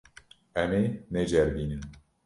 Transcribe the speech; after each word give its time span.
Em 0.61 0.71
ê 0.81 0.83
neceribînin. 1.13 1.81